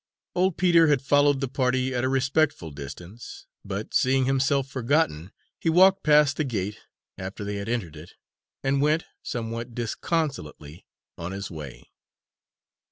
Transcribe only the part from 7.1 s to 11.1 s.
after they had entered it, and went, somewhat disconsolately,